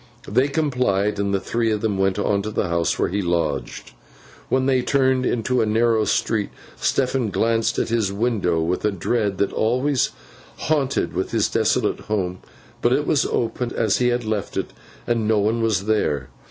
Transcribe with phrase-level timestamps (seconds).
[0.27, 3.91] They complied, and the three went on to the house where he lodged.
[4.49, 9.37] When they turned into a narrow street, Stephen glanced at his window with a dread
[9.37, 10.09] that always
[10.57, 12.39] haunted his desolate home;
[12.81, 14.73] but it was open, as he had left it,
[15.05, 16.29] and no one was there.